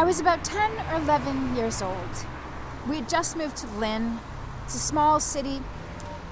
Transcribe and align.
I 0.00 0.02
was 0.02 0.18
about 0.18 0.42
10 0.42 0.78
or 0.90 1.02
11 1.02 1.56
years 1.56 1.82
old. 1.82 2.24
We 2.88 2.96
had 2.96 3.06
just 3.06 3.36
moved 3.36 3.58
to 3.58 3.66
Lynn. 3.66 4.18
It's 4.64 4.74
a 4.74 4.78
small 4.78 5.20
city 5.20 5.60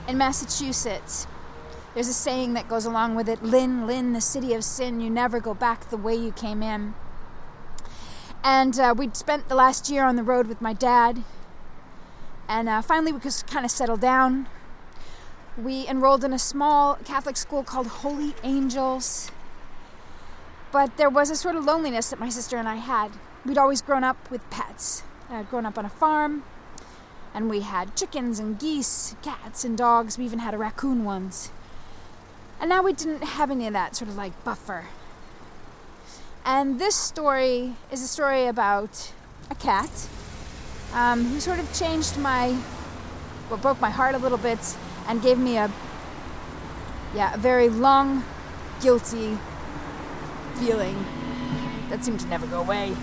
in 0.08 0.16
Massachusetts. 0.16 1.26
There's 1.92 2.08
a 2.08 2.14
saying 2.14 2.54
that 2.54 2.66
goes 2.66 2.86
along 2.86 3.14
with 3.14 3.28
it 3.28 3.42
Lynn, 3.42 3.86
Lynn, 3.86 4.14
the 4.14 4.22
city 4.22 4.54
of 4.54 4.64
sin, 4.64 5.02
you 5.02 5.10
never 5.10 5.38
go 5.38 5.52
back 5.52 5.90
the 5.90 5.98
way 5.98 6.14
you 6.14 6.32
came 6.32 6.62
in. 6.62 6.94
And 8.42 8.80
uh, 8.80 8.94
we'd 8.96 9.14
spent 9.18 9.50
the 9.50 9.54
last 9.54 9.90
year 9.90 10.06
on 10.06 10.16
the 10.16 10.22
road 10.22 10.46
with 10.46 10.62
my 10.62 10.72
dad. 10.72 11.22
And 12.48 12.70
uh, 12.70 12.80
finally, 12.80 13.12
we 13.12 13.20
could 13.20 13.34
kind 13.48 13.66
of 13.66 13.70
settle 13.70 13.98
down. 13.98 14.48
We 15.58 15.86
enrolled 15.86 16.24
in 16.24 16.32
a 16.32 16.38
small 16.38 16.94
Catholic 17.04 17.36
school 17.36 17.64
called 17.64 17.88
Holy 17.88 18.34
Angels. 18.42 19.30
But 20.72 20.96
there 20.96 21.10
was 21.10 21.28
a 21.28 21.36
sort 21.36 21.54
of 21.54 21.66
loneliness 21.66 22.08
that 22.08 22.18
my 22.18 22.30
sister 22.30 22.56
and 22.56 22.66
I 22.66 22.76
had. 22.76 23.10
We'd 23.48 23.56
always 23.56 23.80
grown 23.80 24.04
up 24.04 24.30
with 24.30 24.48
pets. 24.50 25.02
I'd 25.30 25.48
grown 25.48 25.64
up 25.64 25.78
on 25.78 25.86
a 25.86 25.88
farm, 25.88 26.42
and 27.32 27.48
we 27.48 27.60
had 27.60 27.96
chickens 27.96 28.38
and 28.38 28.58
geese, 28.58 29.16
cats 29.22 29.64
and 29.64 29.76
dogs. 29.76 30.18
We 30.18 30.26
even 30.26 30.40
had 30.40 30.52
a 30.52 30.58
raccoon 30.58 31.02
once. 31.02 31.50
And 32.60 32.68
now 32.68 32.82
we 32.82 32.92
didn't 32.92 33.24
have 33.24 33.50
any 33.50 33.66
of 33.66 33.72
that 33.72 33.96
sort 33.96 34.10
of 34.10 34.16
like 34.16 34.44
buffer. 34.44 34.88
And 36.44 36.78
this 36.78 36.94
story 36.94 37.76
is 37.90 38.02
a 38.02 38.06
story 38.06 38.44
about 38.44 39.14
a 39.50 39.54
cat 39.54 40.08
um, 40.92 41.24
who 41.24 41.40
sort 41.40 41.58
of 41.58 41.72
changed 41.72 42.18
my, 42.18 42.54
well, 43.48 43.58
broke 43.58 43.80
my 43.80 43.90
heart 43.90 44.14
a 44.14 44.18
little 44.18 44.36
bit 44.36 44.76
and 45.06 45.22
gave 45.22 45.38
me 45.38 45.56
a, 45.56 45.70
yeah, 47.14 47.32
a 47.32 47.38
very 47.38 47.70
long, 47.70 48.24
guilty 48.82 49.38
feeling 50.56 51.02
that 51.88 52.04
seemed 52.04 52.20
to 52.20 52.26
never 52.26 52.46
go 52.46 52.60
away. 52.60 52.94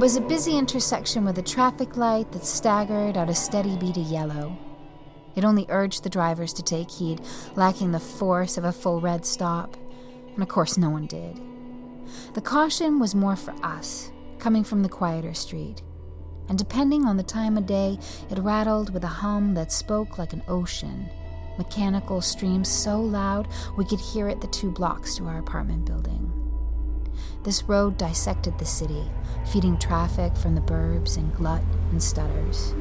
Was 0.00 0.16
a 0.16 0.20
busy 0.20 0.56
intersection 0.56 1.24
with 1.24 1.38
a 1.38 1.42
traffic 1.42 1.96
light 1.96 2.32
that 2.32 2.44
staggered 2.44 3.16
out 3.16 3.28
a 3.28 3.34
steady 3.34 3.76
beat 3.76 3.96
of 3.96 4.04
yellow. 4.04 4.56
It 5.34 5.44
only 5.44 5.66
urged 5.68 6.02
the 6.02 6.10
drivers 6.10 6.52
to 6.54 6.62
take 6.62 6.90
heed, 6.90 7.20
lacking 7.56 7.92
the 7.92 8.00
force 8.00 8.56
of 8.56 8.64
a 8.64 8.72
full 8.72 9.00
red 9.00 9.24
stop. 9.26 9.76
And 10.34 10.42
of 10.42 10.48
course, 10.48 10.78
no 10.78 10.90
one 10.90 11.06
did. 11.06 11.40
The 12.34 12.40
caution 12.40 12.98
was 12.98 13.14
more 13.14 13.36
for 13.36 13.54
us, 13.64 14.10
coming 14.38 14.64
from 14.64 14.82
the 14.82 14.88
quieter 14.88 15.34
street. 15.34 15.82
And 16.48 16.58
depending 16.58 17.04
on 17.04 17.16
the 17.16 17.22
time 17.22 17.56
of 17.56 17.66
day, 17.66 17.98
it 18.30 18.38
rattled 18.38 18.92
with 18.92 19.04
a 19.04 19.08
hum 19.08 19.54
that 19.54 19.72
spoke 19.72 20.18
like 20.18 20.32
an 20.32 20.42
ocean. 20.48 21.08
Mechanical 21.58 22.20
streams 22.20 22.68
so 22.68 23.00
loud 23.00 23.46
we 23.76 23.84
could 23.84 24.00
hear 24.00 24.28
it 24.28 24.40
the 24.40 24.46
two 24.48 24.70
blocks 24.70 25.16
to 25.16 25.26
our 25.26 25.38
apartment 25.38 25.84
building. 25.84 26.41
This 27.42 27.64
road 27.64 27.98
dissected 27.98 28.58
the 28.58 28.64
city, 28.64 29.10
feeding 29.50 29.78
traffic 29.78 30.36
from 30.36 30.54
the 30.54 30.60
burbs 30.60 31.16
and 31.16 31.34
glut 31.34 31.62
and 31.90 32.02
stutters. 32.02 32.74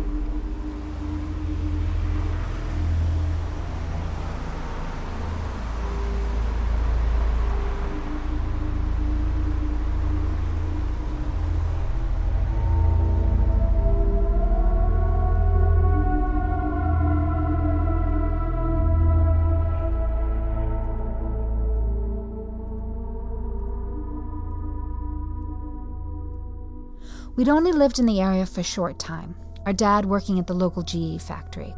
We'd 27.42 27.50
only 27.50 27.72
lived 27.72 27.98
in 27.98 28.06
the 28.06 28.22
area 28.22 28.46
for 28.46 28.62
a 28.62 28.64
short 28.64 29.00
time, 29.00 29.34
our 29.66 29.74
dad 29.74 30.06
working 30.06 30.38
at 30.38 30.46
the 30.46 30.54
local 30.54 30.84
GE 30.84 31.20
factory. 31.20 31.74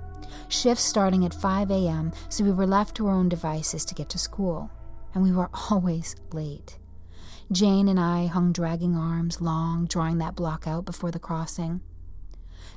Shifts 0.49 0.83
starting 0.83 1.23
at 1.23 1.33
5 1.33 1.71
a.m., 1.71 2.11
so 2.27 2.43
we 2.43 2.51
were 2.51 2.67
left 2.67 2.97
to 2.97 3.07
our 3.07 3.13
own 3.13 3.29
devices 3.29 3.85
to 3.85 3.95
get 3.95 4.09
to 4.09 4.17
school. 4.17 4.69
And 5.13 5.23
we 5.23 5.31
were 5.31 5.49
always 5.71 6.17
late. 6.33 6.79
Jane 7.49 7.87
and 7.87 7.97
I 7.97 8.25
hung 8.25 8.51
dragging 8.51 8.97
arms 8.97 9.39
long, 9.39 9.85
drawing 9.85 10.17
that 10.17 10.35
block 10.35 10.67
out 10.67 10.83
before 10.83 11.11
the 11.11 11.17
crossing. 11.17 11.79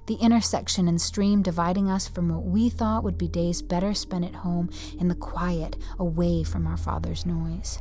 The 0.07 0.15
intersection 0.15 0.87
and 0.87 1.01
stream 1.01 1.43
dividing 1.43 1.91
us 1.91 2.07
from 2.07 2.29
what 2.29 2.45
we 2.45 2.69
thought 2.71 3.03
would 3.03 3.19
be 3.19 3.27
days 3.27 3.63
better 3.63 3.95
spent 3.95 4.25
at 4.27 4.37
home 4.37 4.71
in 5.01 5.09
the 5.09 5.17
quiet, 5.17 5.75
away 5.99 6.45
from 6.45 6.69
our 6.69 6.77
father's 6.77 7.27
noise. 7.27 7.81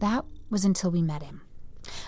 That 0.00 0.24
was 0.50 0.64
until 0.64 0.90
we 0.90 1.00
met 1.00 1.22
him. 1.22 1.40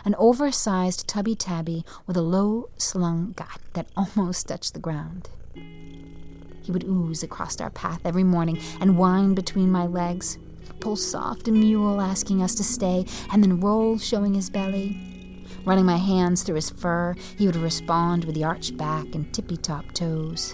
An 0.04 0.15
oversized 0.19 1.09
tubby 1.09 1.34
tabby 1.34 1.84
with 2.06 2.16
a 2.16 2.22
low 2.22 2.69
slung 2.76 3.32
gut 3.32 3.60
that 3.72 3.88
almost 3.97 4.49
touched 4.49 4.75
the 4.75 4.81
ground. 4.81 5.31
He 5.54 6.71
would 6.72 6.84
ooze 6.84 7.22
across 7.22 7.59
our 7.60 7.71
path 7.71 8.00
every 8.04 8.25
morning 8.25 8.60
and 8.81 8.98
whine 8.98 9.34
between 9.34 9.71
my 9.71 9.87
legs, 9.87 10.38
pull 10.81 10.97
soft 10.97 11.48
and 11.48 11.59
mule 11.59 12.00
asking 12.00 12.43
us 12.43 12.54
to 12.56 12.65
stay, 12.65 13.06
and 13.32 13.43
then 13.43 13.60
roll 13.60 13.97
showing 13.98 14.34
his 14.34 14.50
belly. 14.50 15.44
Running 15.65 15.87
my 15.87 15.97
hands 15.97 16.43
through 16.43 16.56
his 16.56 16.71
fur, 16.71 17.15
he 17.37 17.47
would 17.47 17.56
respond 17.56 18.25
with 18.25 18.34
the 18.34 18.44
arched 18.44 18.77
back 18.77 19.06
and 19.15 19.32
tippy 19.32 19.56
top 19.56 19.93
toes. 19.93 20.53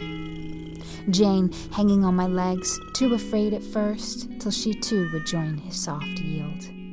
Jane 1.11 1.53
hanging 1.73 2.05
on 2.05 2.15
my 2.15 2.27
legs, 2.27 2.79
too 2.95 3.15
afraid 3.15 3.53
at 3.53 3.63
first, 3.63 4.29
till 4.41 4.53
she 4.53 4.73
too 4.73 5.11
would 5.13 5.27
join 5.27 5.59
his 5.59 5.77
soft 5.77 6.21
yield. 6.21 6.84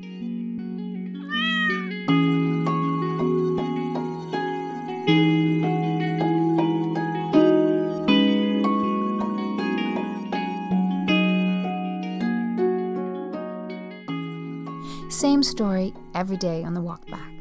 Same 15.11 15.43
story 15.43 15.93
every 16.15 16.37
day 16.37 16.63
on 16.63 16.73
the 16.73 16.81
walk 16.81 17.05
back. 17.11 17.33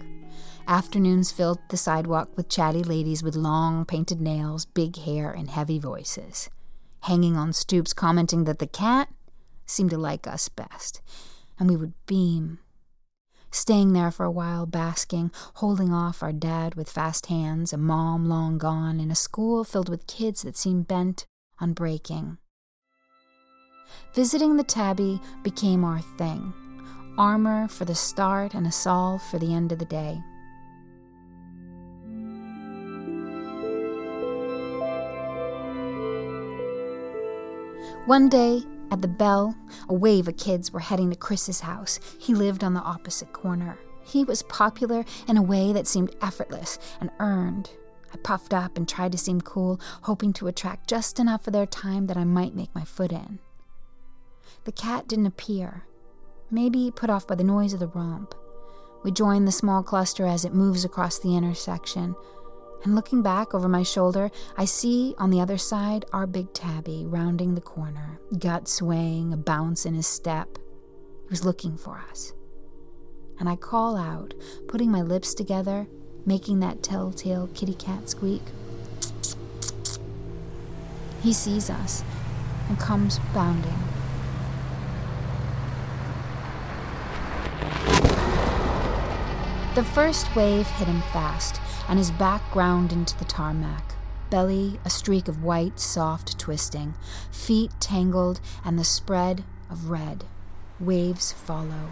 Afternoons 0.67 1.31
filled 1.31 1.61
the 1.69 1.77
sidewalk 1.77 2.37
with 2.37 2.49
chatty 2.49 2.83
ladies 2.83 3.23
with 3.23 3.37
long 3.37 3.85
painted 3.85 4.21
nails, 4.21 4.65
big 4.65 4.97
hair, 4.97 5.31
and 5.31 5.49
heavy 5.49 5.79
voices, 5.79 6.51
hanging 7.03 7.37
on 7.37 7.53
stoops 7.53 7.93
commenting 7.93 8.43
that 8.45 8.59
the 8.59 8.67
cat 8.67 9.09
seemed 9.67 9.91
to 9.91 9.99
like 9.99 10.27
us 10.27 10.49
best, 10.49 11.01
and 11.61 11.71
we 11.71 11.77
would 11.77 11.95
beam 12.07 12.59
staying 13.53 13.93
there 13.93 14.11
for 14.11 14.25
a 14.25 14.31
while, 14.31 14.67
basking, 14.67 15.31
holding 15.55 15.93
off 15.93 16.25
our 16.25 16.33
dad 16.33 16.75
with 16.75 16.91
fast 16.91 17.27
hands, 17.27 17.73
a 17.73 17.79
mom 17.79 18.27
long 18.27 18.59
gone, 18.59 18.99
in 18.99 19.13
a 19.13 19.17
school 19.17 19.63
filled 19.63 19.89
with 19.89 20.09
kids 20.09 20.43
that 20.43 20.57
seemed 20.57 20.89
bent 20.89 21.25
on 21.61 21.73
breaking. 21.73 22.37
Visiting 24.13 24.57
the 24.57 24.65
tabby 24.65 25.21
became 25.45 25.85
our 25.85 26.01
thing 26.01 26.53
armor 27.21 27.69
for 27.69 27.85
the 27.85 27.95
start 27.95 28.55
and 28.55 28.67
a 28.67 28.73
salve 28.73 29.23
for 29.23 29.39
the 29.39 29.53
end 29.53 29.73
of 29.73 29.79
the 29.79 29.85
day. 29.85 30.19
One 38.07 38.31
day, 38.31 38.63
at 38.91 39.03
the 39.03 39.07
bell, 39.07 39.55
a 39.91 39.93
wave 39.93 40.29
of 40.29 40.39
kids 40.39 40.73
were 40.73 40.81
heading 40.81 41.11
to 41.11 41.17
Chris's 41.17 41.61
house. 41.61 42.01
He 42.19 42.33
lived 42.33 42.65
on 42.65 42.73
the 42.73 42.81
opposite 42.81 43.35
corner. 43.35 43.77
He 44.03 44.25
was 44.25 44.43
popular 44.45 45.05
in 45.29 45.37
a 45.37 45.43
way 45.43 45.75
that 45.75 45.87
seemed 45.87 46.17
effortless 46.23 46.79
and 47.03 47.11
earned. 47.21 47.69
I 48.15 48.17
puffed 48.17 48.55
up 48.55 48.79
and 48.79 48.89
tried 48.89 49.13
to 49.13 49.19
seem 49.19 49.43
cool, 49.43 49.79
hoping 50.05 50.33
to 50.33 50.47
attract 50.49 50.89
just 50.89 51.21
enough 51.21 51.47
of 51.47 51.53
their 51.53 51.67
time 51.67 52.07
that 52.07 52.17
I 52.17 52.25
might 52.25 52.57
make 52.57 52.75
my 52.75 52.85
foot 52.85 53.13
in. 53.13 53.41
The 54.65 54.73
cat 54.73 55.07
didn't 55.07 55.27
appear, 55.27 55.85
maybe 56.51 56.93
put 56.95 57.11
off 57.11 57.27
by 57.27 57.35
the 57.35 57.45
noise 57.45 57.73
of 57.73 57.81
the 57.81 57.89
romp. 57.89 58.35
We 59.03 59.11
join 59.11 59.45
the 59.45 59.53
small 59.53 59.83
cluster 59.83 60.27
as 60.27 60.45
it 60.45 60.55
moves 60.55 60.85
across 60.85 61.19
the 61.19 61.37
intersection, 61.37 62.15
and 62.83 62.95
looking 62.95 63.23
back 63.23 63.55
over 63.55 63.69
my 63.69 63.83
shoulder, 63.83 64.31
I 64.57 64.65
see 64.65 65.15
on 65.19 65.31
the 65.31 65.41
other 65.41 65.59
side 65.59 66.07
our 66.13 66.27
big 66.27 66.53
tabby 66.55 67.05
rounding 67.07 67.55
the 67.55 67.61
corner, 67.61 68.21
gut 68.39 68.69
swaying, 68.69 69.33
a 69.33 69.37
bounce 69.37 69.85
in 69.85 69.95
his 69.95 70.07
step. 70.07 70.57
He 71.25 71.29
was 71.29 71.45
looking 71.45 71.77
for 71.77 72.03
us. 72.11 72.33
And 73.39 73.49
I 73.49 73.57
call 73.57 73.97
out, 73.97 74.33
putting 74.67 74.91
my 74.91 75.03
lips 75.03 75.35
together, 75.35 75.89
making 76.25 76.61
that 76.61 76.83
telltale 76.83 77.49
kitty 77.55 77.75
cat 77.75 78.09
squeak. 78.09 78.43
He 81.23 81.35
sees 81.35 81.69
us 81.69 82.03
and 82.69 82.79
comes 82.79 83.19
bounding. 83.35 83.90
The 89.77 89.85
first 89.85 90.35
wave 90.35 90.67
hit 90.67 90.89
him 90.89 91.01
fast, 91.13 91.61
and 91.89 91.97
his 91.97 92.11
back 92.11 92.51
ground 92.51 92.93
into 92.93 93.17
the 93.17 93.25
tarmac. 93.25 93.95
Belly 94.29 94.81
a 94.85 94.91
streak 94.91 95.29
of 95.29 95.45
white, 95.45 95.79
soft 95.79 96.39
twisting, 96.41 96.95
feet 97.31 97.71
tangled, 97.79 98.41
and 98.65 98.77
the 98.77 98.85
spread 98.85 99.45
of 99.71 99.89
red. 99.89 100.25
Waves 100.81 101.31
follow. 101.31 101.91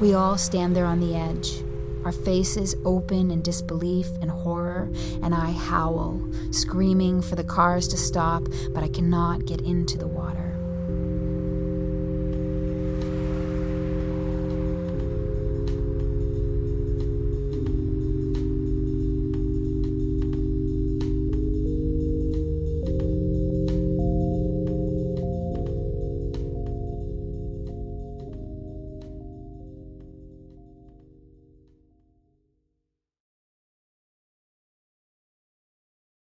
We 0.00 0.14
all 0.14 0.36
stand 0.36 0.74
there 0.74 0.84
on 0.84 0.98
the 0.98 1.14
edge, 1.14 1.62
our 2.04 2.12
faces 2.12 2.74
open 2.84 3.30
in 3.30 3.40
disbelief 3.40 4.08
and 4.20 4.30
horror, 4.30 4.90
and 5.22 5.34
I 5.34 5.52
howl, 5.52 6.20
screaming 6.50 7.22
for 7.22 7.36
the 7.36 7.44
cars 7.44 7.86
to 7.88 7.96
stop, 7.96 8.48
but 8.74 8.82
I 8.82 8.88
cannot 8.88 9.46
get 9.46 9.60
into 9.60 9.96
the 9.96 10.08
water. 10.08 10.47